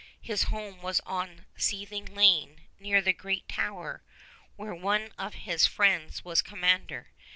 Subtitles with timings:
[0.19, 4.01] His home was on Seething Lane near the great Tower,
[4.55, 7.09] where one of his friends was commander.